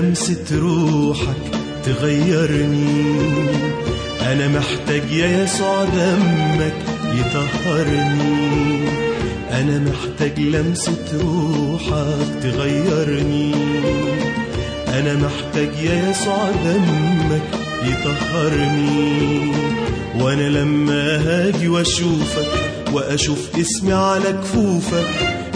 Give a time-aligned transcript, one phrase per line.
[0.00, 1.36] لمسة روحك
[1.84, 3.14] تغيرني.
[4.22, 6.74] أنا محتاج يا يسوع دمك
[7.14, 8.88] يطهرني.
[9.52, 13.54] أنا محتاج لمسة روحك تغيرني.
[14.88, 17.42] أنا محتاج يا يسوع دمك
[17.82, 19.52] يطهرني.
[20.20, 22.50] وأنا لما هاجي وأشوفك
[22.92, 25.10] وأشوف اسمي على كفوفك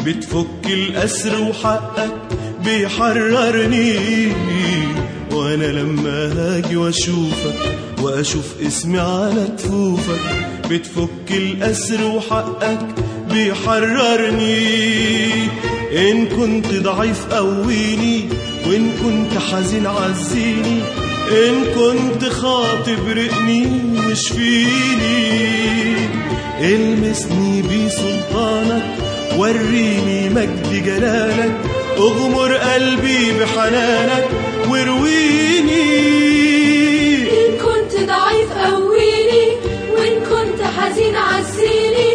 [0.06, 2.23] بتفك الأسر وحقك
[2.64, 4.32] بيحررني
[5.32, 10.20] وأنا لما هاجي وأشوفك وأشوف اسمي على كفوفك
[10.70, 12.86] بتفك الأسر وحقك
[13.30, 14.64] بيحررني.
[15.94, 18.20] إن كنت ضعيف قويني
[18.66, 20.80] وإن كنت حزين عزيني
[21.30, 23.66] إن كنت خاطب رقني
[24.06, 25.34] واشفيني
[26.60, 28.82] إلمسني بسلطانك
[29.38, 31.56] وريني مجد جلالك
[31.98, 34.28] اغمر قلبي بحنانك
[34.70, 35.84] وارويني
[37.30, 39.46] إن كنت ضعيف قويني
[39.96, 42.13] وإن كنت حزين عزيني.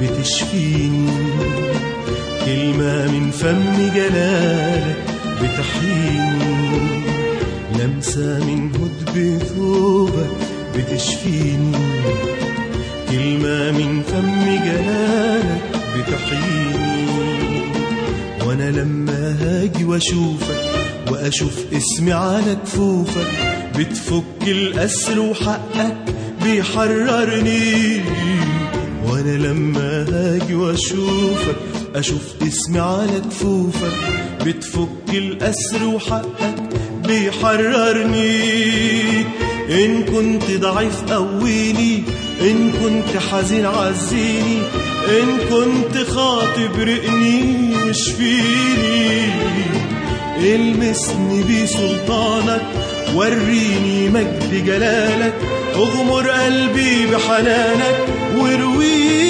[0.00, 1.10] بتشفيني.
[2.44, 4.96] كلمة من فم جلالك
[5.42, 7.04] بتحييني.
[7.78, 10.36] لمسة من هدب ثوبك
[10.76, 11.72] بتشفيني.
[13.10, 15.62] كلمة من فم جلالك
[15.94, 17.04] بتحييني.
[18.46, 20.62] وأنا لما هاجي وأشوفك
[21.10, 23.30] وأشوف اسمي على كفوفك
[23.78, 25.96] بتفك الأسر وحقك
[26.42, 28.00] بيحررني.
[29.08, 29.83] وأنا لما
[30.34, 31.56] هاجي وأشوفك
[31.94, 33.92] أشوف اسمي على كفوفك.
[34.46, 36.54] بتفك الأسر وحقك
[37.06, 38.34] بيحررني.
[39.70, 42.02] إن كنت ضعيف قويني
[42.40, 44.58] إن كنت حزين عزيني
[45.08, 49.28] إن كنت خاطب رقني واشفيني
[50.38, 52.62] المسني بسلطانك
[53.14, 55.34] وريني مجد جلالك.
[55.74, 57.96] اغمر قلبي بحنانك
[58.36, 59.23] وارويني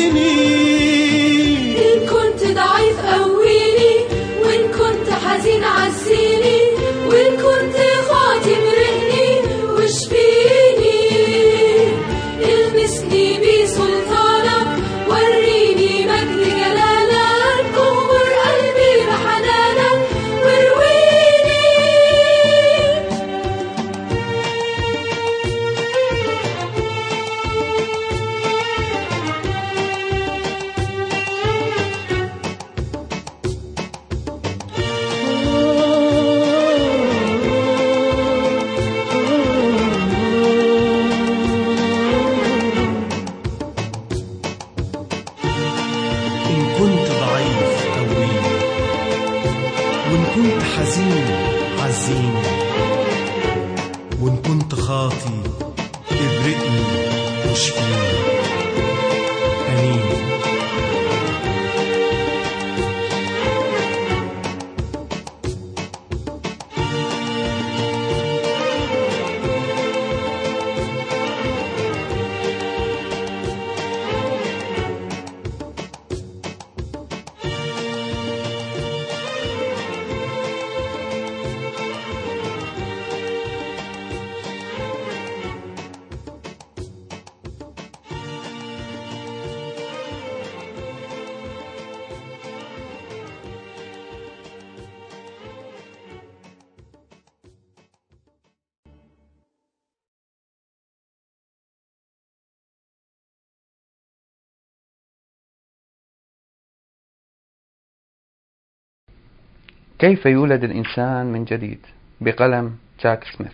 [110.05, 111.79] كيف يولد الإنسان من جديد؟
[112.21, 113.53] بقلم جاك سميث.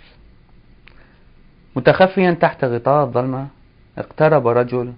[1.76, 3.46] متخفيا تحت غطاء الظلمة
[3.98, 4.92] اقترب رجل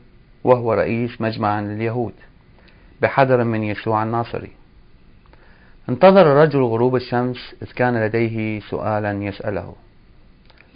[0.45, 2.13] وهو رئيس مجمع لليهود
[3.01, 4.51] بحذر من يسوع الناصري.
[5.89, 9.75] انتظر الرجل غروب الشمس إذ كان لديه سؤالا يسأله.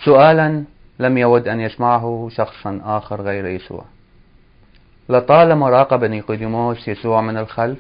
[0.05, 0.65] سؤالا
[0.99, 3.85] لم يود أن يسمعه شخصا آخر غير يسوع.
[5.09, 7.79] لطالما راقب نيقوديموس يسوع من الخلف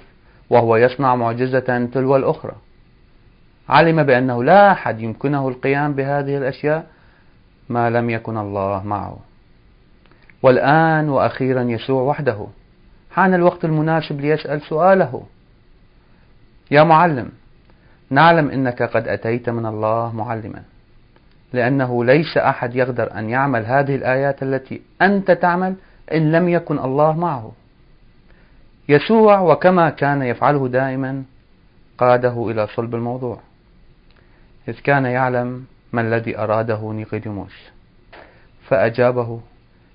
[0.50, 2.54] وهو يصنع معجزة تلو الأخرى.
[3.68, 6.86] علم بأنه لا أحد يمكنه القيام بهذه الأشياء
[7.68, 9.18] ما لم يكن الله معه.
[10.42, 12.46] والآن وأخيرا يسوع وحده.
[13.10, 15.22] حان الوقت المناسب ليسأل سؤاله.
[16.70, 17.28] يا معلم
[18.10, 20.62] نعلم إنك قد أتيت من الله معلما
[21.52, 25.74] لأنه ليس أحد يقدر أن يعمل هذه الآيات التي أنت تعمل
[26.12, 27.52] إن لم يكن الله معه.
[28.88, 31.22] يسوع وكما كان يفعله دائما
[31.98, 33.38] قاده إلى صلب الموضوع.
[34.68, 37.54] إذ كان يعلم ما الذي أراده نيقوديموس
[38.68, 39.40] فأجابه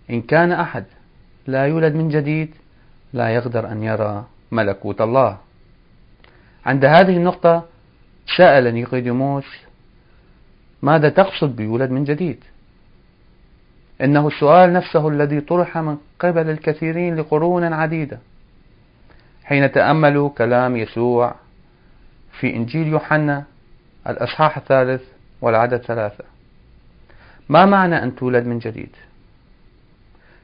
[0.09, 0.85] إن كان أحد
[1.47, 2.55] لا يولد من جديد
[3.13, 5.37] لا يقدر أن يرى ملكوت الله.
[6.65, 7.65] عند هذه النقطة
[8.37, 9.45] سأل نيقوديموس
[10.81, 12.43] ماذا تقصد بيولد من جديد؟
[14.01, 18.19] إنه السؤال نفسه الذي طرح من قبل الكثيرين لقرون عديدة.
[19.43, 21.35] حين تأملوا كلام يسوع
[22.39, 23.43] في إنجيل يوحنا
[24.07, 25.01] الأصحاح الثالث
[25.41, 26.23] والعدد ثلاثة.
[27.49, 28.95] ما معنى أن تولد من جديد؟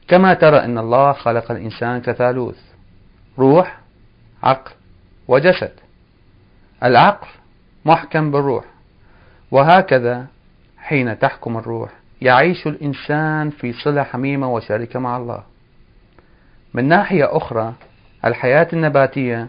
[0.08, 2.58] كما ترى أن الله خلق الإنسان كثالوث
[3.38, 3.78] روح
[4.42, 4.70] عقل
[5.28, 5.72] وجسد.
[6.82, 7.28] العقل
[7.84, 8.64] محكم بالروح
[9.50, 10.26] وهكذا
[10.78, 11.90] حين تحكم الروح
[12.22, 15.42] يعيش الإنسان في صلة حميمة وشركة مع الله.
[16.74, 17.74] من ناحية أخرى
[18.24, 19.48] الحياة النباتية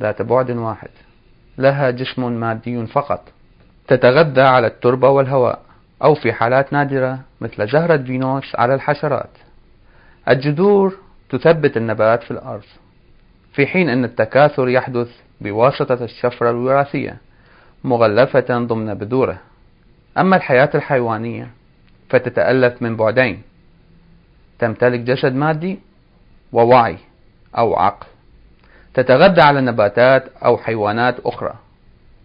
[0.00, 0.90] ذات بعد واحد.
[1.60, 3.28] لها جسم مادي فقط.
[3.88, 5.58] تتغذى على التربة والهواء
[6.02, 9.30] أو في حالات نادرة مثل زهرة فينوس على الحشرات.
[10.28, 10.96] الجذور
[11.30, 12.64] تثبت النبات في الأرض
[13.52, 15.08] في حين أن التكاثر يحدث
[15.40, 17.16] بواسطة الشفرة الوراثية
[17.84, 19.38] مغلفة ضمن بذوره.
[20.18, 21.50] أما الحياة الحيوانية
[22.10, 23.42] فتتألف من بعدين.
[24.58, 25.78] تمتلك جسد مادي
[26.52, 26.96] ووعي
[27.58, 28.06] أو عقل.
[28.94, 31.54] تتغذى على نباتات أو حيوانات أخرى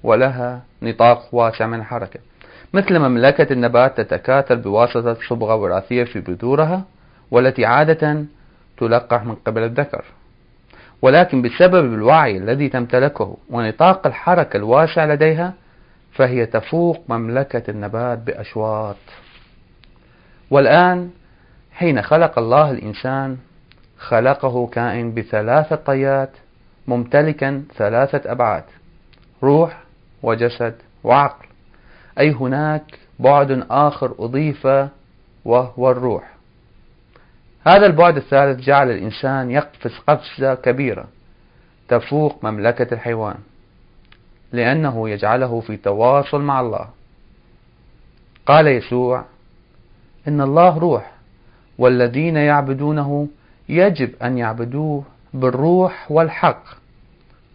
[0.03, 2.19] ولها نطاق واسع من الحركة.
[2.73, 6.83] مثل مملكة النبات تتكاثر بواسطة صبغة وراثية في بذورها
[7.31, 8.25] والتي عادة
[8.77, 10.05] تلقح من قبل الذكر.
[11.01, 15.53] ولكن بسبب الوعي الذي تمتلكه ونطاق الحركة الواسع لديها
[16.11, 18.95] فهي تفوق مملكة النبات بأشواط.
[20.49, 21.09] والآن
[21.73, 23.37] حين خلق الله الإنسان
[23.97, 26.29] خلقه كائن بثلاثة طيات
[26.87, 28.63] ممتلكا ثلاثة أبعاد
[29.43, 29.83] روح
[30.23, 31.45] وجسد وعقل.
[32.19, 34.67] أي هناك بعد آخر أضيف
[35.45, 36.35] وهو الروح.
[37.67, 41.05] هذا البعد الثالث جعل الإنسان يقفز قفزة كبيرة
[41.87, 43.35] تفوق مملكة الحيوان
[44.51, 46.87] لأنه يجعله في تواصل مع الله.
[48.45, 49.25] قال يسوع
[50.27, 51.11] إن الله روح
[51.77, 53.27] والذين يعبدونه
[53.69, 56.63] يجب أن يعبدوه بالروح والحق.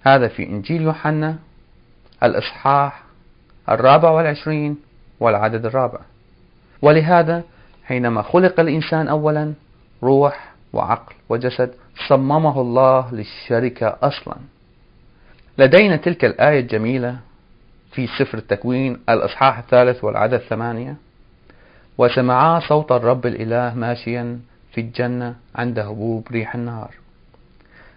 [0.02, 1.36] هذا في إنجيل يوحنا
[2.22, 3.02] الإصحاح
[3.68, 4.76] الرابع والعشرين
[5.20, 5.98] والعدد الرابع.
[6.82, 7.42] ولهذا
[7.84, 9.52] حينما خلق الإنسان أولا
[10.02, 11.74] روح وعقل وجسد
[12.08, 14.36] صممه الله للشركة أصلا.
[15.58, 17.18] لدينا تلك الآية الجميلة
[17.92, 20.96] في سفر التكوين الإصحاح الثالث والعدد ثمانية
[21.98, 24.40] وسمعا صوت الرب الإله ماشيا
[24.72, 26.99] في الجنة عند هبوب ريح النهار.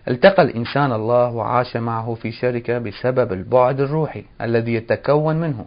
[0.08, 5.66] التقى الإنسان الله وعاش معه في شركة بسبب البعد الروحي الذي يتكون منه.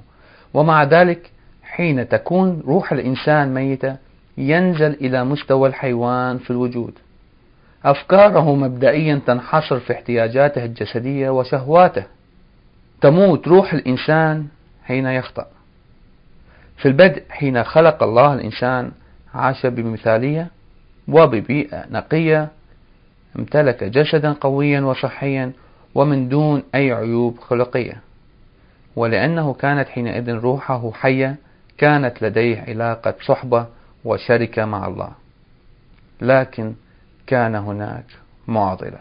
[0.55, 1.31] ومع ذلك
[1.62, 3.97] حين تكون روح الإنسان ميتة
[4.38, 6.93] ينزل إلى مستوى الحيوان في الوجود.
[7.85, 12.05] أفكاره مبدئيا تنحصر في احتياجاته الجسدية وشهواته.
[13.00, 14.47] تموت روح الإنسان
[14.85, 15.47] حين يخطأ.
[16.76, 18.90] في البدء حين خلق الله الإنسان
[19.35, 20.50] عاش بمثالية
[21.09, 22.49] وببيئة نقية
[23.38, 25.52] امتلك جسدا قويا وصحيا
[25.95, 28.00] ومن دون أي عيوب خلقية.
[28.97, 31.37] ولأنه كانت حينئذ روحه حية
[31.78, 33.66] كانت لديه علاقة صحبة
[34.05, 35.11] وشركة مع الله.
[36.21, 36.75] لكن
[37.26, 38.05] كان هناك
[38.49, 38.99] معضلة.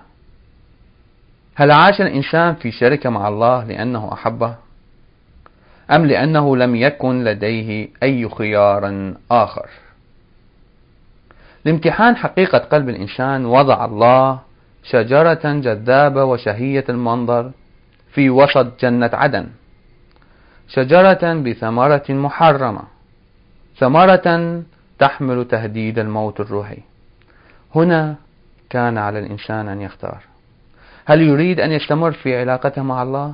[1.55, 4.55] هل عاش الإنسان في شركة مع الله لأنه أحبه؟
[5.91, 9.69] أم لأنه لم يكن لديه أي خيار آخر؟
[11.65, 14.39] لامتحان حقيقة قلب الإنسان وضع الله
[14.83, 17.51] شجرة جذابة وشهية المنظر
[18.13, 19.47] في وسط جنة عدن.
[20.67, 22.81] شجرة بثمرة محرمة.
[23.77, 24.61] ثمرة
[24.99, 26.77] تحمل تهديد الموت الروحي.
[27.75, 28.15] هنا
[28.69, 30.17] كان على الإنسان أن يختار.
[31.05, 33.33] هل يريد أن يستمر في علاقته مع الله؟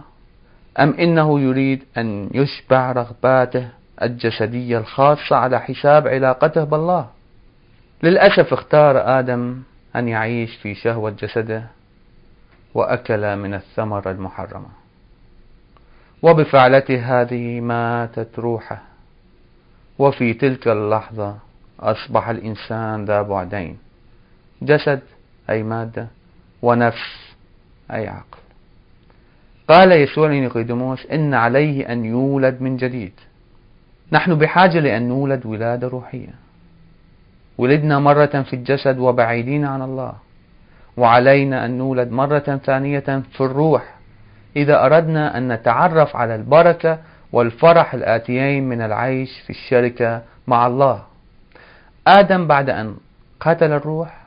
[0.79, 3.67] أم إنه يريد أن يشبع رغباته
[4.01, 7.20] الجسدية الخاصة على حساب علاقته بالله؟
[8.03, 9.61] للأسف اختار آدم
[9.95, 11.63] أن يعيش في شهوة جسده
[12.73, 14.69] وأكل من الثمرة المحرمة.
[16.21, 18.81] وبفعلته هذه ماتت روحه.
[19.99, 21.37] وفي تلك اللحظة
[21.79, 23.77] أصبح الإنسان ذا بعدين.
[24.61, 25.01] جسد
[25.49, 26.07] أي مادة
[26.61, 27.33] ونفس
[27.91, 28.37] أي عقل.
[29.67, 33.13] قال يسوع لنيقوديموس إن عليه أن يولد من جديد.
[34.11, 36.33] نحن بحاجة لأن نولد ولادة روحية.
[37.61, 40.13] ولدنا مرة في الجسد وبعيدين عن الله.
[40.97, 43.95] وعلينا أن نولد مرة ثانية في الروح
[44.55, 46.97] إذا أردنا أن نتعرف على البركة
[47.31, 51.03] والفرح الآتيين من العيش في الشركة مع الله.
[52.07, 52.95] آدم بعد أن
[53.39, 54.21] قتل الروح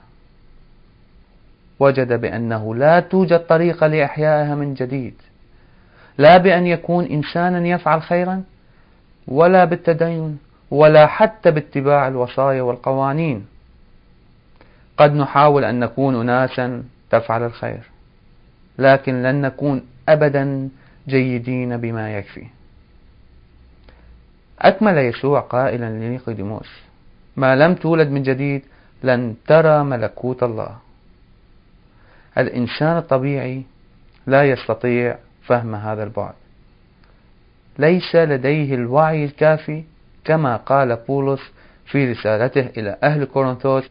[1.81, 5.15] وجد بأنه لا توجد طريقة لإحيائها من جديد.
[6.19, 8.43] لا بأن يكون إنسانا يفعل خيرا
[9.29, 10.39] ولا بالتدين.
[10.75, 13.47] ولا حتى باتباع الوصايا والقوانين.
[14.97, 17.81] قد نحاول أن نكون أناسا تفعل الخير
[18.79, 20.69] لكن لن نكون أبدا
[21.09, 22.47] جيدين بما يكفي.
[24.61, 26.71] أكمل يسوع قائلا لنيقوديموس
[27.37, 28.63] ما لم تولد من جديد
[29.03, 30.77] لن ترى ملكوت الله.
[32.39, 33.63] الإنسان الطبيعي
[34.27, 36.35] لا يستطيع فهم هذا البعد.
[37.79, 39.85] ليس لديه الوعي الكافي
[40.25, 41.41] كما قال بولس
[41.87, 43.91] في رسالته إلى أهل كورنثوس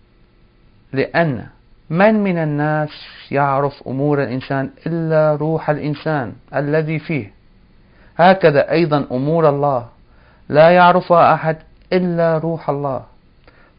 [0.94, 1.48] لأن
[1.90, 2.90] من من الناس
[3.32, 7.32] يعرف أمور الإنسان إلا روح الإنسان الذي فيه؟
[8.18, 9.88] هكذا أيضا أمور الله
[10.50, 11.58] لا يعرفها أحد
[11.94, 13.04] إلا روح الله.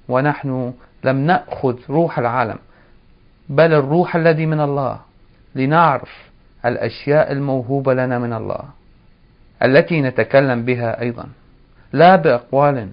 [0.09, 0.73] ونحن
[1.05, 2.59] لم نأخذ روح العالم
[3.49, 4.99] بل الروح الذي من الله
[5.55, 6.31] لنعرف
[6.67, 8.61] الأشياء الموهوبة لنا من الله
[9.63, 11.27] التي نتكلم بها أيضا.
[11.95, 12.89] لا بأقوال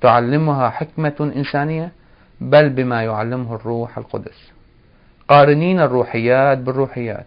[0.00, 1.92] تعلمها حكمة إنسانية
[2.40, 4.52] بل بما يعلمه الروح القدس.
[5.28, 7.26] قارنين الروحيات بالروحيات.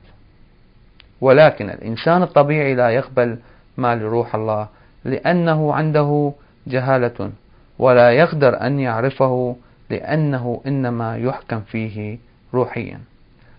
[1.22, 3.38] ولكن الإنسان الطبيعي لا يقبل
[3.78, 4.68] ما لروح الله
[5.06, 6.34] لأنه عنده
[6.68, 7.32] جهالة
[7.80, 9.56] ولا يقدر أن يعرفه
[9.90, 12.18] لأنه إنما يحكم فيه
[12.54, 13.00] روحيا.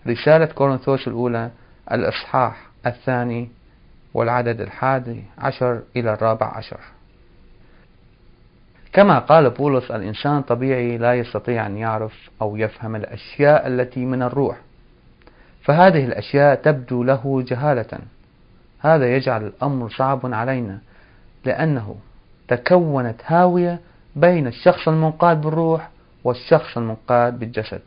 [0.07, 1.49] رسالة كورنثوس الأولى
[1.91, 3.49] الإصحاح الثاني
[4.13, 6.79] والعدد الحادي عشر إلى الرابع عشر.
[8.93, 14.57] كما قال بولس الإنسان طبيعي لا يستطيع أن يعرف أو يفهم الأشياء التي من الروح
[15.63, 17.99] فهذه الأشياء تبدو له جهالة
[18.79, 20.79] هذا يجعل الأمر صعب علينا
[21.45, 21.95] لأنه
[22.47, 23.79] تكونت هاوية
[24.15, 25.89] بين الشخص المنقاد بالروح
[26.23, 27.81] والشخص المنقاد بالجسد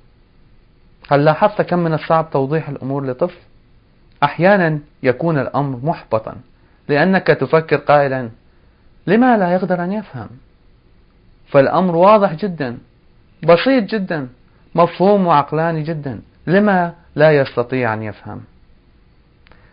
[1.11, 3.39] هل لاحظت كم من الصعب توضيح الأمور لطفل؟
[4.23, 6.37] أحيانا يكون الأمر محبطا
[6.89, 8.31] لأنك تفكر قائلا
[9.07, 10.29] لما لا يقدر أن يفهم؟
[11.49, 12.79] فالأمر واضح جدا
[13.43, 14.29] بسيط جدا
[14.75, 18.41] مفهوم وعقلاني جدا لما لا يستطيع أن يفهم؟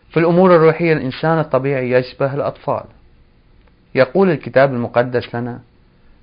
[0.10, 2.84] في الأمور الروحية الإنسان الطبيعي يشبه الأطفال.
[3.96, 5.60] يقول الكتاب المقدس لنا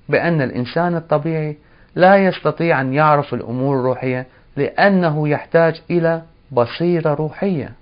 [0.09, 1.57] بأن الإنسان الطبيعي
[1.95, 7.73] لا يستطيع أن يعرف الأمور الروحية لأنه يحتاج إلى بصيرة روحية.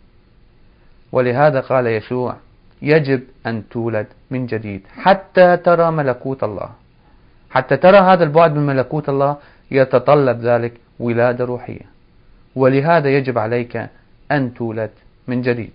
[1.11, 2.35] ولهذا قال يسوع
[2.81, 6.69] يجب أن تولد من جديد حتى ترى ملكوت الله.
[7.49, 9.37] حتى ترى هذا البعد من ملكوت الله
[9.71, 11.85] يتطلب ذلك ولادة روحية.
[12.55, 13.87] ولهذا يجب عليك
[14.31, 14.91] أن تولد
[15.27, 15.73] من جديد.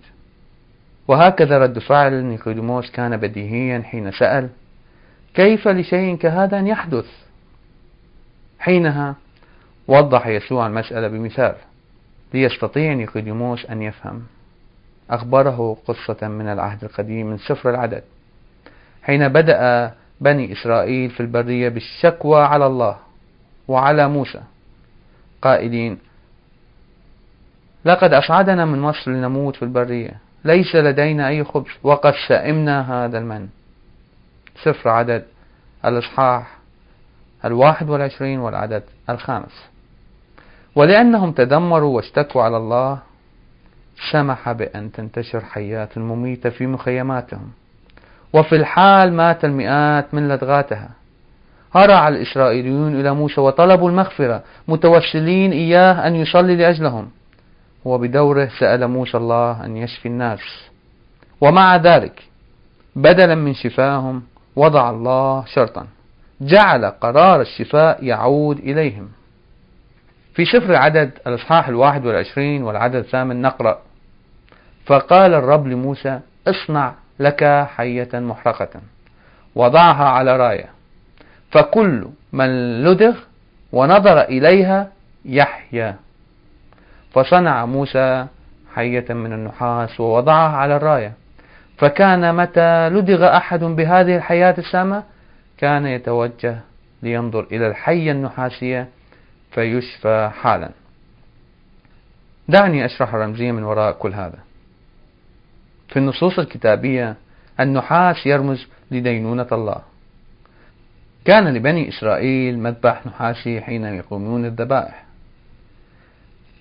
[1.07, 4.49] وهكذا رد فعل نيقوديموس كان بديهيا حين سأل
[5.33, 7.05] كيف لشيء كهذا أن يحدث؟
[8.59, 9.15] حينها
[9.87, 11.55] وضح يسوع المسألة بمثال
[12.33, 14.23] ليستطيع نيقوديموس أن يفهم.
[15.09, 18.03] أخبره قصة من العهد القديم من سفر العدد.
[19.03, 19.91] حين بدأ
[20.21, 22.97] بني إسرائيل في البرية بالشكوى على الله
[23.67, 24.41] وعلى موسى.
[25.41, 25.97] قائلين
[27.85, 30.19] لقد أصعدنا من مصر لنموت في البرية.
[30.45, 31.71] ليس لدينا أي خبز.
[31.83, 33.47] وقد سئمنا هذا المن.
[34.63, 35.25] سفر عدد
[35.85, 36.57] الإصحاح
[37.45, 39.65] الواحد والعشرين والعدد الخامس.
[40.75, 42.99] ولأنهم تذمروا واشتكوا على الله
[44.11, 47.51] سمح بأن تنتشر حيات مميتة في مخيماتهم.
[48.35, 50.89] وفي الحال مات المئات من لدغاتها.
[51.75, 57.09] هرع الإسرائيليون إلى موسى وطلبوا المغفرة متوسلين إياه أن يصلي لأجلهم.
[57.85, 60.39] وبدوره سأل موسى الله أن يشفي الناس.
[61.41, 62.23] ومع ذلك
[62.95, 64.23] بدلا من شفاهم
[64.55, 65.87] وضع الله شرطا.
[66.41, 69.09] جعل قرار الشفاء يعود إليهم.
[70.33, 73.79] في سفر العدد الإصحاح الواحد والعشرين والعدد الثامن نقرأ.
[74.85, 78.81] فقال الرب لموسى اصنع لك حية محرقة.
[79.55, 80.69] وضعها على راية.
[81.51, 83.17] فكل من لدغ
[83.71, 84.91] ونظر إليها
[85.25, 85.95] يحيا
[87.13, 88.27] فصنع موسى
[88.75, 91.13] حية من النحاس ووضعها على الراية.
[91.77, 95.03] فكان متى لدغ أحد بهذه الحياة السامة؟
[95.57, 96.59] كان يتوجه
[97.03, 98.87] لينظر إلى الحية النحاسية
[99.51, 100.69] فيشفى حالا.
[102.47, 104.44] دعني أشرح الرمزية من وراء كل هذا.
[105.87, 107.15] في النصوص الكتابية
[107.59, 109.81] النحاس يرمز لدينونة الله.
[111.25, 115.05] كان لبني إسرائيل مذبح نحاسي حين يقومون الذبائح.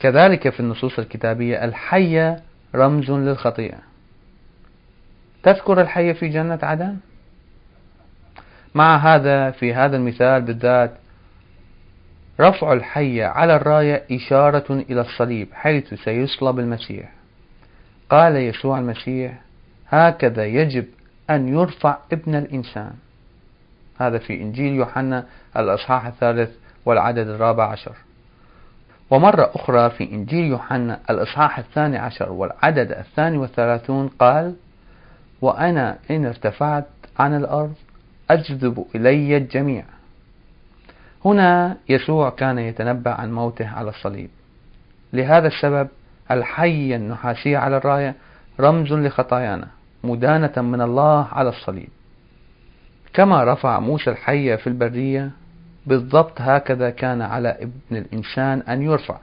[0.00, 2.43] كذلك في النصوص الكتابية الحية
[2.75, 3.78] رمز للخطيئة.
[5.43, 6.97] تذكر الحية في جنة عدن؟
[8.75, 10.95] مع هذا في هذا المثال بالذات
[12.40, 17.12] رفع الحية على الراية إشارة إلى الصليب حيث سيصلب المسيح.
[18.14, 19.40] قال يسوع المسيح
[19.88, 20.87] هكذا يجب
[21.30, 22.92] أن يرفع ابن الإنسان.
[24.00, 26.50] هذا في إنجيل يوحنا الأصحاح الثالث
[26.85, 27.97] والعدد الرابع عشر.
[29.11, 34.54] ومرة أخرى في إنجيل يوحنا الإصحاح الثاني عشر والعدد الثاني والثلاثون قال
[35.42, 36.87] وأنا إن ارتفعت
[37.18, 37.75] عن الأرض
[38.30, 39.85] أجذب إلي الجميع.
[41.25, 44.30] هنا يسوع كان يتنبأ عن موته على الصليب.
[45.12, 45.88] لهذا السبب
[46.30, 48.15] الحية النحاسية على الراية
[48.60, 49.69] رمز لخطايانا
[50.04, 51.89] مدانة من الله على الصليب.
[53.15, 55.30] كما رفع موسى الحية في البرية
[55.87, 59.19] بالضبط هكذا كان على ابن الإنسان أن يرفع.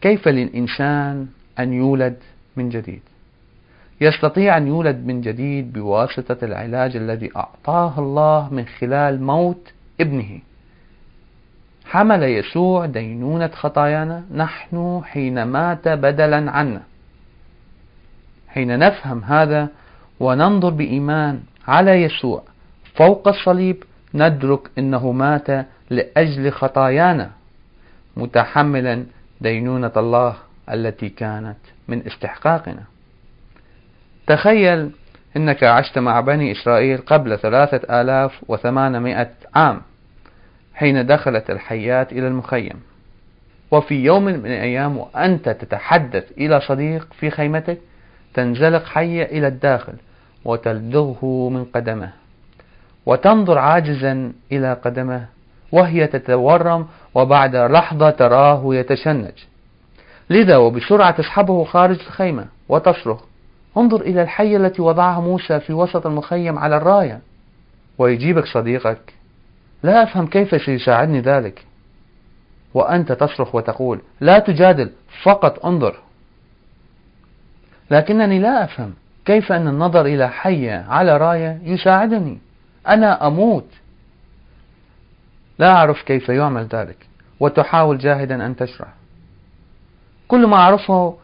[0.00, 1.26] كيف للإنسان
[1.58, 2.16] أن يولد
[2.56, 3.02] من جديد؟
[4.00, 10.40] يستطيع أن يولد من جديد بواسطة العلاج الذي أعطاه الله من خلال موت ابنه.
[11.94, 16.82] حمل يسوع دينونة خطايانا نحن حين مات بدلا عنا.
[18.48, 19.68] حين نفهم هذا
[20.20, 22.42] وننظر بإيمان على يسوع
[22.94, 27.30] فوق الصليب ندرك أنه مات لأجل خطايانا.
[28.16, 29.04] متحملا
[29.40, 30.36] دينونة الله
[30.70, 32.82] التي كانت من استحقاقنا.
[34.26, 34.90] تخيل
[35.36, 39.80] أنك عشت مع بني إسرائيل قبل ثلاثة آلاف وثمانمائة عام.
[40.74, 42.82] حين دخلت الحيات إلى المخيم.
[43.70, 47.78] وفي يوم من الأيام وأنت تتحدث إلى صديق في خيمتك
[48.34, 49.92] تنزلق حية إلى الداخل
[50.44, 52.10] وتلدغه من قدمه.
[53.06, 55.26] وتنظر عاجزا إلى قدمه
[55.72, 59.32] وهي تتورم وبعد لحظة تراه يتشنج.
[60.30, 63.22] لذا وبسرعة تسحبه خارج الخيمة وتصرخ
[63.76, 67.20] انظر إلى الحية التي وضعها موسى في وسط المخيم على الراية.
[67.98, 69.14] ويجيبك صديقك
[69.84, 71.64] لا أفهم كيف سيساعدني ذلك.
[72.74, 74.90] وأنت تصرخ وتقول لا تجادل
[75.22, 75.96] فقط انظر.
[77.90, 78.94] لكنني لا أفهم
[79.24, 82.38] كيف أن النظر إلى حية على راية يساعدني.
[82.88, 83.66] أنا أموت.
[85.58, 87.06] لا أعرف كيف يعمل ذلك
[87.40, 88.88] وتحاول جاهدا أن تشرح.
[90.28, 91.16] كل ما أعرفه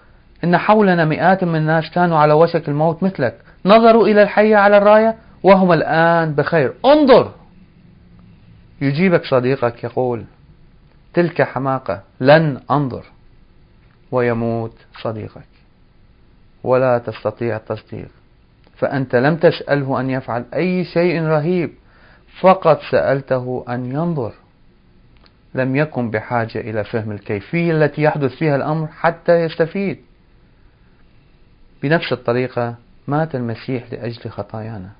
[0.45, 3.35] أن حولنا مئات من الناس كانوا على وشك الموت مثلك.
[3.65, 6.73] نظروا إلى الحية على الراية وهم الآن بخير.
[6.85, 7.40] انظر!
[8.81, 10.25] يجيبك صديقك يقول
[11.15, 13.05] تلك حماقة لن أنظر.
[14.13, 15.49] ويموت صديقك.
[16.65, 18.09] ولا تستطيع التصديق.
[18.77, 21.71] فأنت لم تسأله أن يفعل أي شيء رهيب
[22.41, 24.33] فقط سألته أن ينظر.
[25.55, 29.99] لم يكن بحاجة إلى فهم الكيفية التي يحدث فيها الأمر حتى يستفيد.
[31.83, 32.75] بنفس الطريقة
[33.09, 35.00] مات المسيح لأجل خطايانا.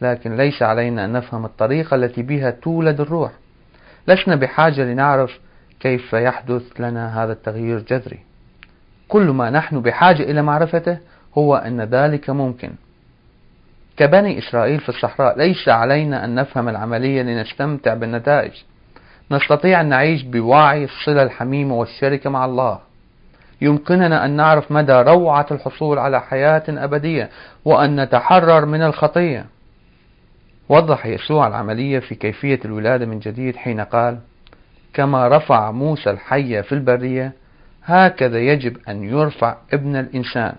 [0.00, 3.32] لكن ليس علينا أن نفهم الطريقة التي بها تولد الروح.
[4.08, 5.38] لسنا بحاجة لنعرف
[5.80, 8.18] كيف يحدث لنا هذا التغيير الجذري
[9.08, 10.98] كل ما نحن بحاجة إلى معرفته
[11.38, 12.70] هو أن ذلك ممكن.
[13.96, 18.52] كبني إسرائيل في الصحراء ليس علينا أن نفهم العملية لنستمتع بالنتائج.
[19.30, 22.78] نستطيع أن نعيش بوعي الصلة الحميمة والشركة مع الله.
[23.60, 27.30] يمكننا أن نعرف مدى روعة الحصول على حياة أبدية
[27.64, 29.46] وأن نتحرر من الخطية.
[30.68, 34.18] وضح يسوع العملية في كيفية الولادة من جديد حين قال
[34.94, 37.32] كما رفع موسى الحية في البرية
[37.84, 40.54] هكذا يجب أن يرفع ابن الإنسان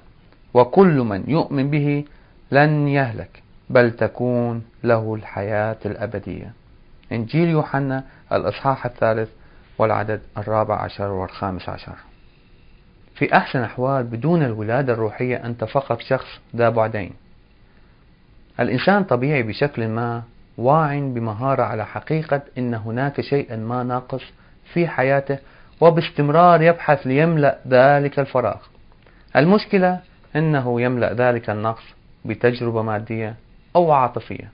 [0.53, 2.05] وكل من يؤمن به
[2.51, 6.53] لن يهلك بل تكون له الحياة الأبدية.
[7.11, 9.29] إنجيل يوحنا الإصحاح الثالث
[9.77, 11.95] والعدد الرابع عشر والخامس عشر.
[13.15, 17.11] في أحسن أحوال بدون الولادة الروحية أنت فقط شخص ذا بعدين.
[18.59, 20.23] الإنسان طبيعي بشكل ما
[20.57, 24.21] واع بمهارة على حقيقة أن هناك شيئا ما ناقص
[24.73, 25.37] في حياته
[25.81, 28.57] وباستمرار يبحث ليملأ ذلك الفراغ.
[29.35, 29.99] المشكلة
[30.35, 31.83] أنه يملأ ذلك النقص
[32.25, 33.35] بتجربة مادية
[33.75, 34.51] أو عاطفية.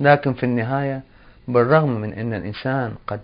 [0.00, 1.02] لكن في النهاية
[1.48, 3.20] بالرغم من أن الإنسان قد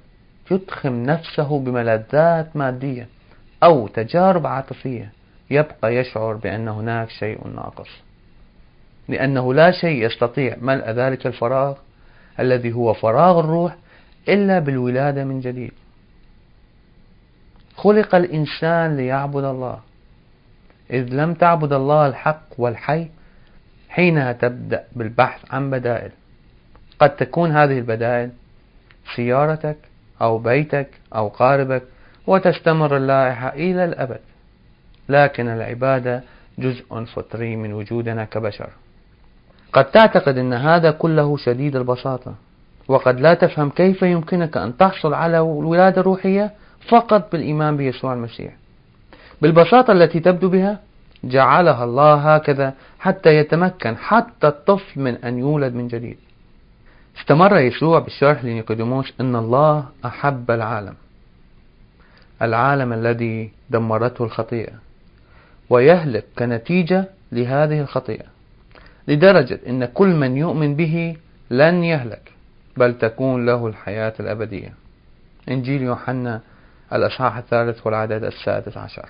[0.51, 3.09] يضخم نفسه بملذات مادية
[3.62, 5.12] أو تجارب عاطفية
[5.51, 7.88] يبقى يشعر بأن هناك شيء ناقص.
[9.09, 11.77] لأنه لا شيء يستطيع ملء ذلك الفراغ
[12.41, 13.77] الذي هو فراغ الروح
[14.29, 15.73] إلا بالولادة من جديد.
[17.77, 19.79] خلق الإنسان ليعبد الله.
[20.91, 23.07] إذ لم تعبد الله الحق والحي
[23.88, 26.11] حينها تبدأ بالبحث عن بدائل.
[26.99, 28.31] قد تكون هذه البدائل
[29.17, 29.77] سيارتك
[30.21, 31.83] أو بيتك أو قاربك
[32.27, 34.21] وتستمر اللائحة إلى الأبد.
[35.09, 36.23] لكن العبادة
[36.59, 38.71] جزء فطري من وجودنا كبشر.
[39.73, 42.35] قد تعتقد أن هذا كله شديد البساطة
[42.89, 46.53] وقد لا تفهم كيف يمكنك أن تحصل على الولادة الروحية
[46.89, 48.53] فقط بالإيمان بيسوع المسيح.
[49.43, 50.81] بالبساطة التي تبدو بها
[51.25, 56.17] جعلها الله هكذا حتى يتمكن حتى الطفل من أن يولد من جديد.
[57.21, 60.95] استمر يسوع بالشرح لنيقوديموس أن الله أحب العالم.
[62.43, 64.73] العالم الذي دمرته الخطيئة
[65.71, 68.32] ويهلك كنتيجة لهذه الخطيئة.
[69.09, 71.17] لدرجة أن كل من يؤمن به
[71.51, 72.33] لن يهلك
[72.77, 74.73] بل تكون له الحياة الأبدية.
[75.49, 76.41] إنجيل يوحنا
[76.93, 79.09] الأصحاح الثالث والعدد السادس عشر.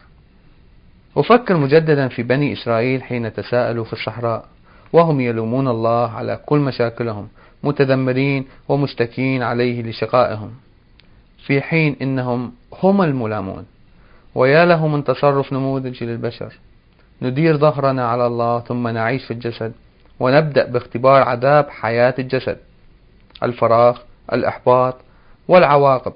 [1.16, 4.44] أفكر مجددا في بني إسرائيل حين تساءلوا في الصحراء
[4.92, 7.28] وهم يلومون الله على كل مشاكلهم
[7.62, 10.50] متذمرين ومشتكين عليه لشقائهم.
[11.46, 12.52] في حين إنهم
[12.82, 13.66] هم الملامون
[14.34, 16.58] ويا له من تصرف نموذجي للبشر.
[17.22, 19.72] ندير ظهرنا على الله ثم نعيش في الجسد
[20.20, 22.58] ونبدأ باختبار عذاب حياة الجسد.
[23.42, 23.98] الفراغ
[24.32, 24.96] الإحباط
[25.48, 26.12] والعواقب.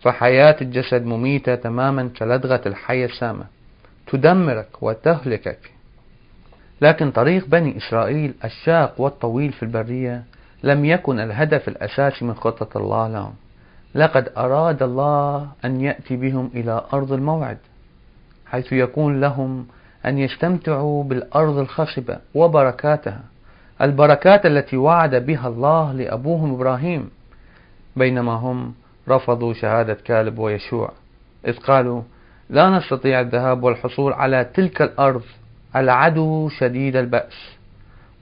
[0.00, 3.44] فحياة الجسد مميتة تماما كلدغة الحية السامة.
[4.06, 5.70] تدمرك وتهلكك.
[6.80, 10.24] لكن طريق بني إسرائيل الشاق والطويل في البرية
[10.62, 13.34] لم يكن الهدف الأساسي من خطة الله لهم.
[13.94, 17.58] لقد أراد الله أن يأتي بهم إلى أرض الموعد
[18.46, 19.66] حيث يكون لهم
[20.06, 23.20] أن يستمتعوا بالأرض الخصبة وبركاتها.
[23.82, 27.10] البركات التي وعد بها الله لأبوهم إبراهيم.
[27.96, 28.74] بينما هم
[29.08, 30.92] رفضوا شهادة كالب ويشوع.
[31.46, 32.02] إذ قالوا
[32.50, 35.22] لا نستطيع الذهاب والحصول على تلك الأرض.
[35.76, 37.56] العدو شديد البأس.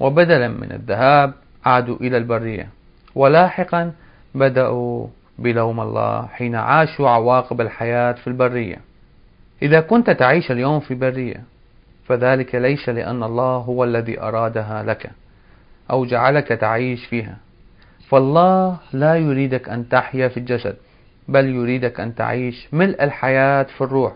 [0.00, 1.32] وبدلا من الذهاب
[1.64, 2.68] عادوا إلى البرية.
[3.14, 3.92] ولاحقا
[4.34, 5.06] بدأوا
[5.38, 8.76] بلوم الله حين عاشوا عواقب الحياة في البرية.
[9.62, 11.42] إذا كنت تعيش اليوم في برية
[12.08, 15.10] فذلك ليس لأن الله هو الذي أرادها لك
[15.90, 17.36] أو جعلك تعيش فيها.
[18.08, 20.76] فالله لا يريدك أن تحيا في الجسد
[21.28, 24.12] بل يريدك أن تعيش ملء الحياة في الروح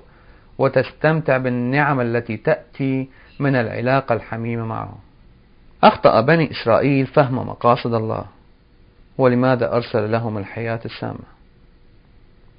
[0.59, 3.09] وتستمتع بالنعم التي تأتي
[3.41, 4.99] من العلاقة الحميمة معه.
[5.83, 8.25] أخطأ بني إسرائيل فهم مقاصد الله
[9.19, 11.33] ولماذا أرسل لهم الحياة السامة؟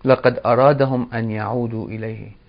[0.05, 2.42] لقد أرادهم أن يعودوا إليه.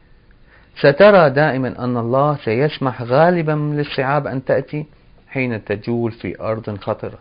[0.77, 4.87] سترى دائما أن الله سيسمح غالبا للصعاب أن تأتي
[5.29, 7.19] حين تجول في أرض خطرة.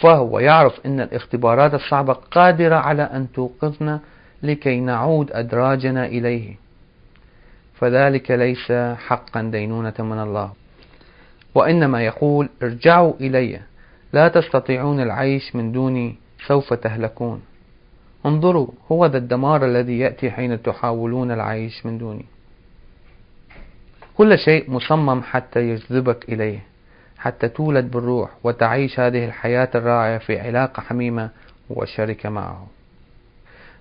[0.00, 4.00] فهو يعرف أن الاختبارات الصعبة قادرة على أن توقظنا
[4.42, 6.56] لكي نعود أدراجنا إليه.
[7.74, 8.72] فذلك ليس
[9.06, 10.52] حقا دينونة من الله.
[11.54, 13.60] وإنما يقول ارجعوا إلي
[14.12, 16.16] لا تستطيعون العيش من دوني
[16.46, 17.42] سوف تهلكون.
[18.26, 22.24] انظروا هو ذا الدمار الذي يأتي حين تحاولون العيش من دوني.
[24.18, 26.74] كل شيء مصمم حتى يجذبك إليه
[27.18, 31.30] حتى تولد بالروح وتعيش هذه الحياة الرائعة في علاقة حميمة
[31.70, 32.66] وشركة معه.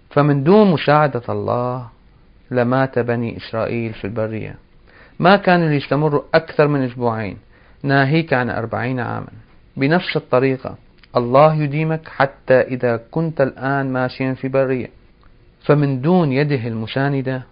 [0.09, 1.87] فمن دون مساعدة الله
[2.51, 4.55] لمات بني إسرائيل في البرية.
[5.19, 7.37] ما كانوا ليستمروا أكثر من أسبوعين
[7.83, 9.33] ناهيك عن أربعين عاما.
[9.77, 10.75] بنفس الطريقة
[11.17, 14.89] الله يديمك حتى إذا كنت الآن ماشيا في برية.
[15.65, 17.43] فمن دون يده المساندة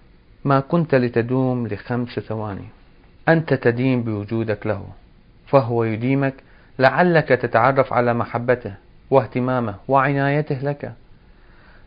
[0.46, 2.66] ما كنت لتدوم لخمس ثواني.
[3.30, 4.86] أنت تدين بوجودك له
[5.48, 6.34] فهو يديمك
[6.80, 8.74] لعلك تتعرف على محبته
[9.10, 10.94] واهتمامه وعنايته لك.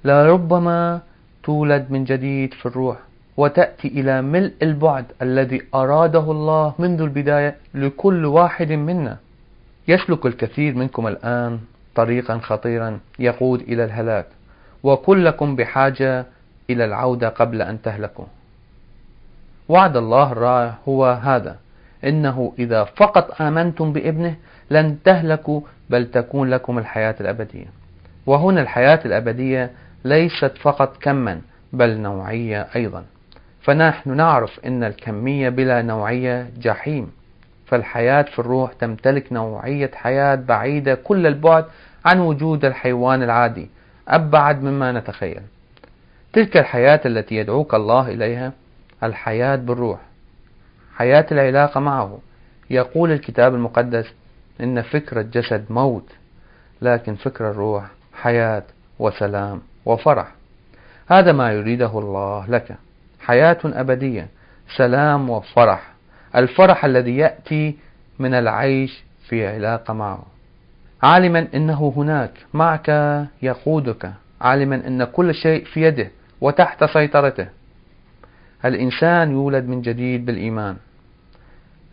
[0.04, 1.00] لربما
[1.42, 2.96] تولد من جديد في الروح
[3.36, 9.16] وتأتي إلى ملء البعد الذي أراده الله منذ البداية لكل واحد منا.
[9.88, 11.60] يسلك الكثير منكم الآن
[11.94, 14.26] طريقا خطيرا يقود إلى الهلاك
[14.82, 16.26] وكلكم بحاجة
[16.70, 18.24] إلى العودة قبل أن تهلكوا.
[19.68, 21.56] وعد الله الرائع هو هذا.
[22.04, 24.36] إنه إذا فقط آمنتم بابنه
[24.70, 27.66] لن تهلكوا بل تكون لكم الحياة الأبدية.
[28.26, 29.70] وهنا الحياة الأبدية
[30.04, 31.40] ليست فقط كما
[31.72, 33.04] بل نوعية أيضا.
[33.62, 37.12] فنحن نعرف أن الكمية بلا نوعية جحيم.
[37.66, 41.64] فالحياة في الروح تمتلك نوعية حياة بعيدة كل البعد
[42.04, 43.70] عن وجود الحيوان العادي
[44.08, 45.42] أبعد مما نتخيل.
[46.32, 48.52] تلك الحياة التي يدعوك الله إليها
[49.06, 49.98] الحياة بالروح.
[50.96, 52.18] حياة العلاقة معه.
[52.70, 54.12] يقول الكتاب المقدس
[54.60, 56.10] إن فكر الجسد موت
[56.82, 58.62] لكن فكر الروح حياة
[58.98, 60.32] وسلام وفرح.
[61.10, 62.76] هذا ما يريده الله لك.
[63.20, 64.28] حياة أبدية
[64.76, 65.92] سلام وفرح.
[66.36, 67.76] الفرح الذي يأتي
[68.18, 70.22] من العيش في علاقة معه.
[71.02, 72.88] عالما إنه هناك معك
[73.42, 74.12] يقودك.
[74.40, 77.46] عالما إن كل شيء في يده وتحت سيطرته.
[78.64, 80.76] الإنسان يولد من جديد بالإيمان.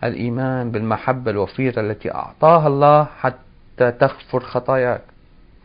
[0.03, 5.01] الإيمان بالمحبة الوفيرة التي أعطاها الله حتى تغفر خطاياك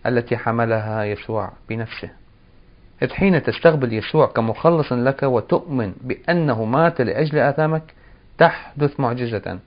[0.07, 2.11] التي حملها يسوع بنفسه.
[3.03, 7.95] إذ حين تستقبل يسوع كمخلص لك وتؤمن بأنه مات لأجل آثامك
[8.39, 9.59] تحدث معجزة.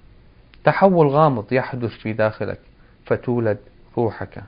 [0.64, 2.60] تحول غامض يحدث في داخلك
[3.06, 3.58] فتولد
[3.98, 4.44] روحك.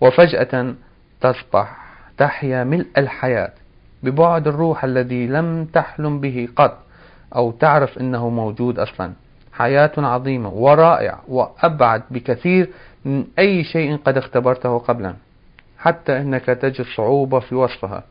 [0.00, 0.74] وفجأة
[1.20, 1.76] تصبح
[2.18, 3.52] تحيا ملء الحياة
[4.02, 6.78] ببعد الروح الذي لم تحلم به قط
[7.36, 9.12] أو تعرف أنه موجود أصلا.
[9.52, 12.68] حياة عظيمة ورائعة وأبعد بكثير
[13.04, 15.14] من أي شيء قد اختبرته قبلا
[15.78, 18.04] حتى أنك تجد صعوبة في وصفها.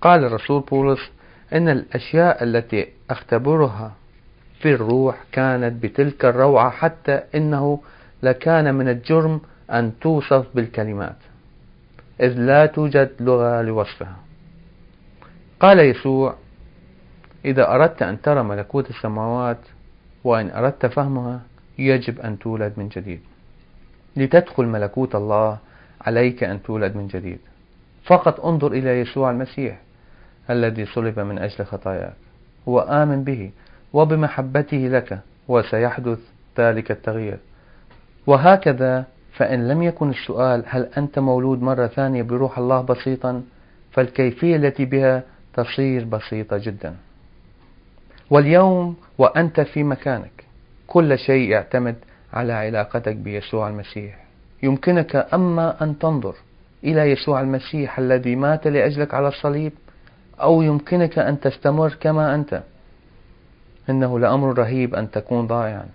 [0.00, 1.10] قال الرسول بولس
[1.52, 3.92] إن الأشياء التي أختبرها
[4.60, 7.80] في الروح كانت بتلك الروعة حتى إنه
[8.22, 9.40] لكان من الجرم
[9.72, 11.16] أن توصف بالكلمات
[12.20, 14.16] إذ لا توجد لغة لوصفها.
[15.60, 16.34] قال يسوع
[17.44, 19.58] إذا أردت أن ترى ملكوت السماوات
[20.24, 21.40] وإن أردت فهمها
[21.78, 23.20] يجب أن تولد من جديد.
[24.16, 25.58] لتدخل ملكوت الله
[26.00, 27.38] عليك أن تولد من جديد.
[28.04, 29.80] فقط انظر إلى يسوع المسيح
[30.50, 32.14] الذي صلب من أجل خطاياك
[32.66, 33.50] وآمن به
[33.92, 36.18] وبمحبته لك وسيحدث
[36.58, 37.38] ذلك التغيير.
[38.26, 43.42] وهكذا فإن لم يكن السؤال هل أنت مولود مرة ثانية بروح الله بسيطا
[43.92, 45.22] فالكيفية التي بها
[45.54, 46.94] تصير بسيطة جدا.
[48.30, 50.44] واليوم وأنت في مكانك.
[50.86, 51.96] كل شيء يعتمد
[52.32, 54.24] على علاقتك بيسوع المسيح.
[54.62, 56.34] يمكنك أما أن تنظر
[56.84, 59.72] إلى يسوع المسيح الذي مات لأجلك على الصليب
[60.40, 62.62] أو يمكنك أن تستمر كما أنت.
[63.90, 65.86] إنه لأمر رهيب أن تكون ضائعا.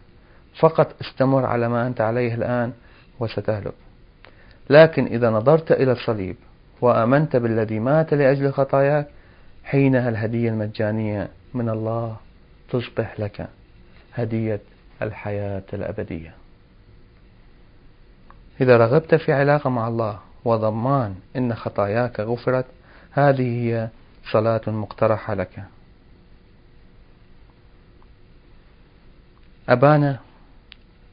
[0.59, 2.71] فقط استمر على ما أنت عليه الآن
[3.19, 3.73] وستهلك.
[4.69, 6.35] لكن إذا نظرت إلى الصليب
[6.81, 9.07] وآمنت بالذي مات لأجل خطاياك
[9.63, 12.17] حينها الهدية المجانية من الله
[12.69, 13.47] تصبح لك
[14.13, 14.62] هدية
[15.02, 16.34] الحياة الأبدية.
[18.62, 22.65] إذا رغبت في علاقة مع الله وضمان أن خطاياك غفرت
[23.12, 23.89] هذه هي
[24.32, 25.63] صلاة مقترحة لك.
[29.69, 30.19] أبانا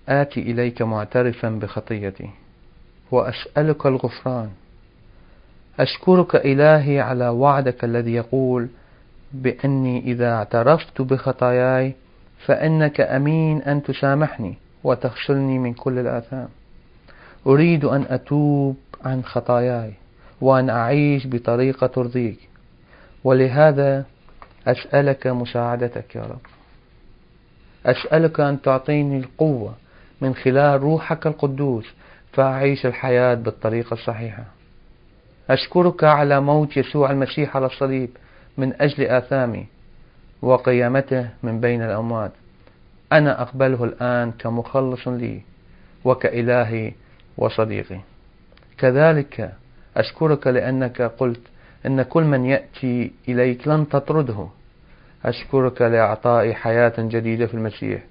[0.09, 2.31] آتي إليك معترفا بخطيتي
[3.11, 4.51] وأسألك الغفران
[5.81, 8.69] أشكرك إلهي على وعدك الذي يقول
[9.33, 11.95] بأني إذا اعترفت بخطاياي
[12.47, 16.49] فإنك أمين أن تسامحني وتغسلني من كل الآثام.
[17.47, 19.93] أريد أن أتوب عن خطاياي
[20.41, 22.39] وأن أعيش بطريقة ترضيك.
[23.25, 24.05] ولهذا
[24.67, 26.41] أسألك مساعدتك يا رب.
[27.87, 29.75] أسألك أن تعطيني القوة
[30.21, 31.87] من خلال روحك القدوس
[32.33, 34.60] فأعيش الحياة بالطريقة الصحيحة.
[35.51, 38.11] أشكرك على موت يسوع المسيح على الصليب
[38.59, 39.67] من أجل آثامي
[40.43, 42.33] وقيامته من بين الأموات.
[43.13, 45.41] أنا أقبله الآن كمخلص لي
[46.05, 46.93] وكإلهي
[47.39, 48.01] وصديقي.
[48.79, 49.53] كذلك
[49.97, 51.41] أشكرك لأنك قلت
[51.87, 54.49] إن كل من يأتي إليك لن تطرده.
[55.25, 58.03] أشكرك لإعطائي حياة جديدة في المسيح.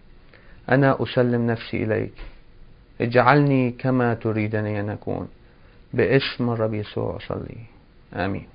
[0.71, 2.13] أنا أسلم نفسي إليك.
[3.01, 5.27] اجعلني كما تريدني أن أكون.
[5.93, 7.57] باسم الرب يسوع أصلي.
[8.13, 8.47] آمين.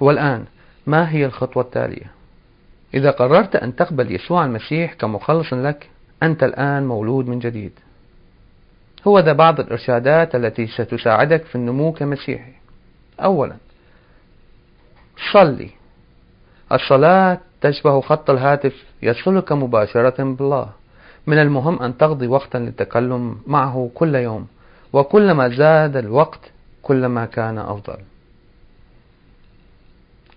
[0.00, 0.44] والآن
[0.86, 2.10] ما هي الخطوة التالية؟
[2.94, 5.90] إذا قررت أن تقبل يسوع المسيح كمخلص لك
[6.22, 7.72] أنت الآن مولود من جديد.
[9.06, 12.52] هو ذا بعض الإرشادات التي ستساعدك في النمو كمسيحي
[13.20, 13.56] أولا
[15.32, 15.70] صلي.
[16.72, 20.72] الصلاة تشبه خط الهاتف يصلك مباشرة بالله.
[21.28, 24.46] من المهم أن تقضي وقتا للتكلم معه كل يوم
[24.92, 26.40] وكلما زاد الوقت
[26.82, 27.98] كلما كان أفضل.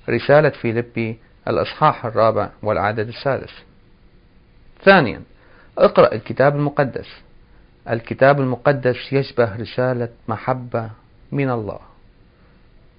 [0.09, 3.53] رسالة فيليبي الأصحاح الرابع والعدد السادس.
[4.83, 5.21] ثانيا
[5.77, 7.07] اقرأ الكتاب المقدس.
[7.89, 10.89] الكتاب المقدس يشبه رسالة محبة
[11.31, 11.79] من الله.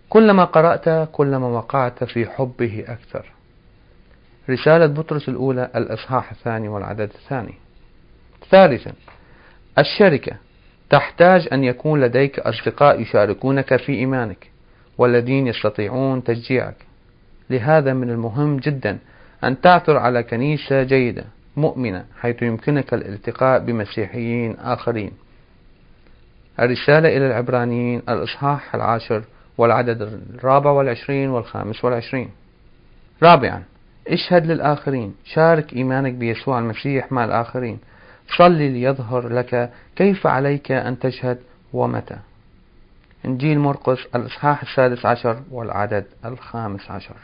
[0.09, 3.33] كلما قرأت كلما وقعت في حبه أكثر.
[4.51, 7.62] رسالة بطرس الأولى الإصحاح الثاني والعدد الثاني.
[8.51, 8.93] ثالثا
[9.79, 10.37] الشركة
[10.91, 14.51] تحتاج أن يكون لديك أصدقاء يشاركونك في إيمانك
[14.99, 16.77] والذين يستطيعون تشجيعك.
[17.51, 18.99] لهذا من المهم جدا
[19.45, 21.25] أن تعثر على كنيسة جيدة
[21.57, 25.11] مؤمنة حيث يمكنك الالتقاء بمسيحيين آخرين.
[26.61, 29.23] الرسالة إلى العبرانيين الإصحاح العاشر
[29.59, 30.03] والعدد
[30.35, 32.31] الرابع والعشرين والخامس والعشرين.
[33.23, 33.63] رابعا
[34.09, 37.79] اشهد للآخرين شارك إيمانك بيسوع المسيح مع الآخرين.
[38.29, 42.19] صلي ليظهر لك كيف عليك أن تشهد ومتى.
[43.25, 47.17] إنجيل مرقس الإصحاح السادس عشر والعدد الخامس عشر.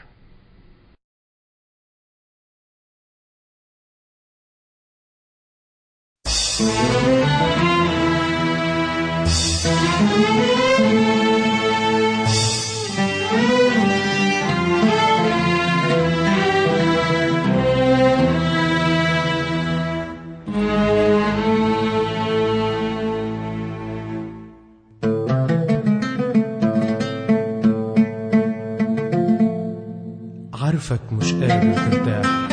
[30.90, 32.48] عارفك مش قادر ترتاح.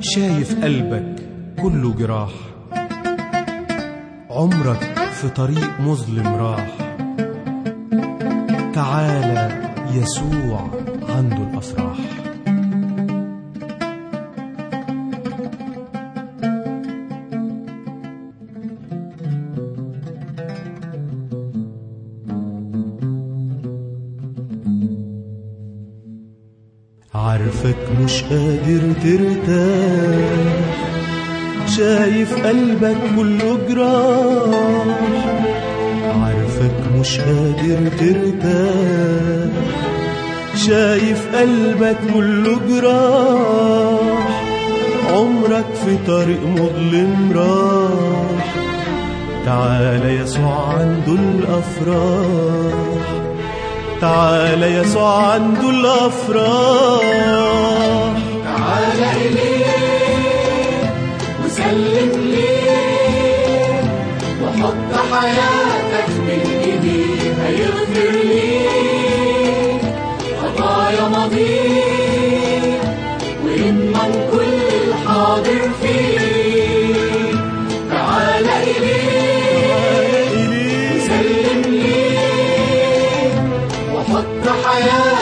[0.00, 1.16] شايف قلبك
[1.62, 2.30] كله جراح.
[4.30, 6.68] عمرك في طريق مظلم راح.
[8.74, 10.70] تعالى يسوع
[11.08, 12.09] عنده الأفراح.
[27.26, 30.30] عارفك مش قادر ترتاح.
[31.76, 34.96] شايف قلبك كله جراح.
[36.22, 39.50] عارفك مش قادر ترتاح.
[40.56, 44.40] شايف قلبك كله جراح.
[45.12, 48.44] عمرك في طريق مظلم راح.
[49.46, 52.89] تعالى يسوع عنده الأفراح.
[54.00, 57.00] تعالى يسوع عنده الأفراح.
[58.44, 59.66] تعال إليه
[61.44, 63.82] وسلم ليه
[64.42, 69.82] وحط حياتك بين إيديه هيغفر ليك
[70.42, 72.80] خطايا ماضيك
[73.44, 74.58] ويضمن كل
[74.88, 76.19] الحاضر فيك
[84.86, 85.19] وحط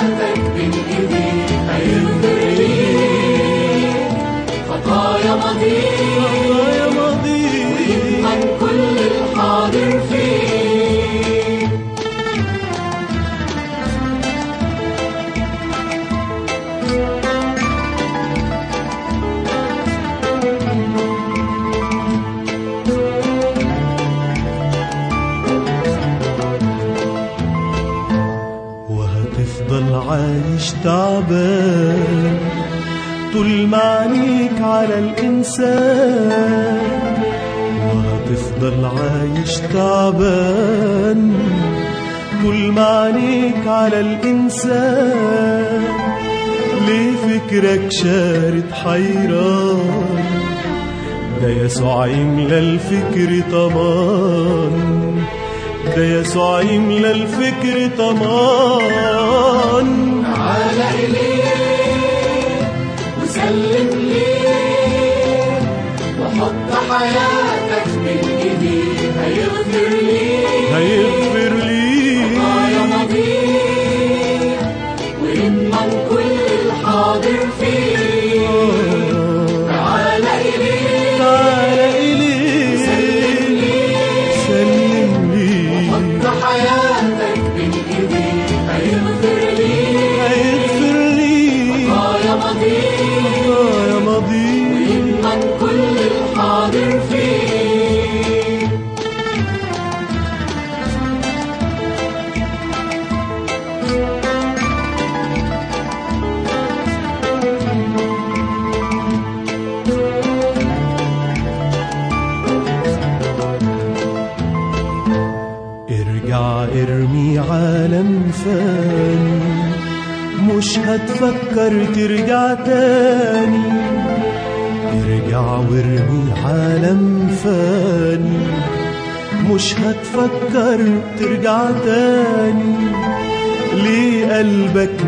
[33.49, 36.79] عينيك على الإنسان.
[37.95, 41.35] وهتفضل عايش تعبان.
[42.43, 45.85] طول ما عينيك على الإنسان.
[46.87, 50.05] ليه فكرك شارد حيران؟
[51.43, 55.17] ده يسوع يملى الفكر طمان.
[55.97, 59.89] ده يسوع يملى الفكر طمان.
[60.37, 61.28] تعال إليه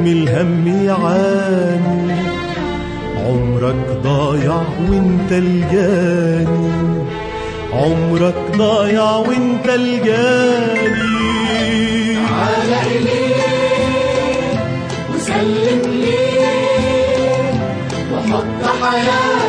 [0.01, 2.12] من الهم يعاني.
[3.26, 6.70] عمرك ضايع وانت الجاني.
[7.72, 11.01] عمرك ضايع وانت الجاني.
[12.14, 13.40] تعال إليه
[15.14, 16.51] وسلم ليه
[18.12, 19.39] وحط حياتك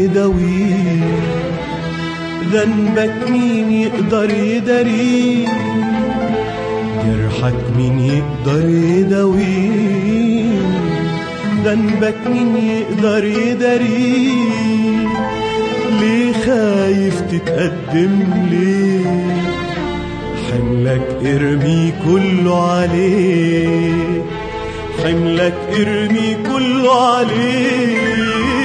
[0.00, 1.20] يقدر يداويه
[2.52, 5.48] ذنبك مين يقدر يداريه
[7.04, 10.44] جرحك مين يقدر يداويه
[11.64, 15.08] ذنبك مين يقدر يداريه
[16.00, 19.36] ليه خايف تتقدم ليه؟
[20.50, 24.22] حملك ارمي كله عليه.
[25.04, 28.59] حملك ارمي كله عليه.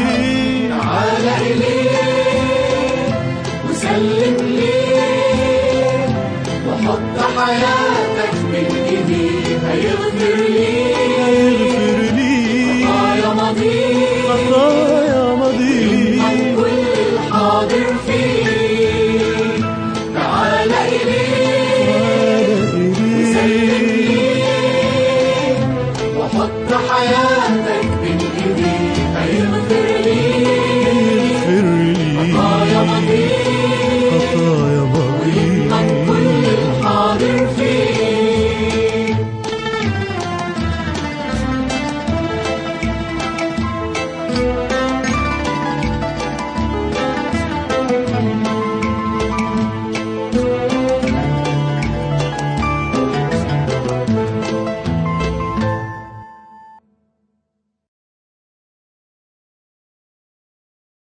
[1.25, 1.89] ارجع إليه
[3.69, 6.07] وسلم ليه
[6.67, 7.84] وحط حياتي